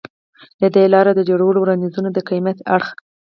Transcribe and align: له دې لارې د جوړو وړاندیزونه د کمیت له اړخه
له 0.61 0.67
دې 0.75 0.83
لارې 0.93 1.11
د 1.15 1.21
جوړو 1.29 1.45
وړاندیزونه 1.61 2.09
د 2.11 2.19
کمیت 2.27 2.57
له 2.59 2.65
اړخه 2.75 2.93